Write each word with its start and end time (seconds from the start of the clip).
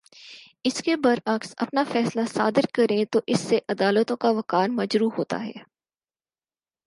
اس 0.63 0.81
کے 0.83 0.95
برعکس 0.95 1.53
اپنا 1.57 1.83
فیصلہ 1.91 2.21
صادر 2.33 2.65
کریں 2.73 3.03
تو 3.11 3.19
اس 3.27 3.39
سے 3.39 3.59
عدالتوں 3.69 4.17
کا 4.17 4.29
وقار 4.29 4.69
مجروح 4.69 5.11
ہوتا 5.17 5.43
ہے 5.45 5.51